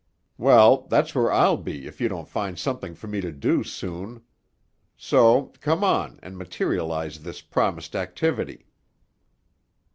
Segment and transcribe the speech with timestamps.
[0.39, 4.23] "Well, that's where I'll be if you don't find something for me to do soon.
[4.97, 8.65] So, come on, and materialize this promised activity."